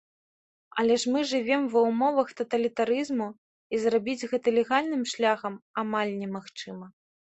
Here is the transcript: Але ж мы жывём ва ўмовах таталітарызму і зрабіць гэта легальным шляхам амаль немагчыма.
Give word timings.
Але 0.83 0.95
ж 1.03 1.13
мы 1.15 1.19
жывём 1.31 1.67
ва 1.73 1.83
ўмовах 1.89 2.33
таталітарызму 2.41 3.29
і 3.35 3.75
зрабіць 3.87 4.19
гэта 4.35 4.47
легальным 4.61 5.09
шляхам 5.17 5.65
амаль 5.87 6.21
немагчыма. 6.21 6.95